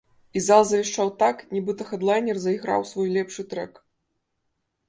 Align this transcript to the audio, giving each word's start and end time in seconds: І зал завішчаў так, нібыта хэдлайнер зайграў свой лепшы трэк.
І 0.39 0.41
зал 0.45 0.63
завішчаў 0.69 1.11
так, 1.19 1.43
нібыта 1.57 1.87
хэдлайнер 1.89 2.39
зайграў 2.47 2.89
свой 2.93 3.07
лепшы 3.19 3.41
трэк. 3.53 3.73